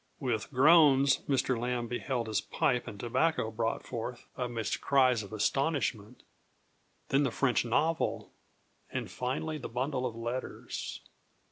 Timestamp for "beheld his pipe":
1.87-2.87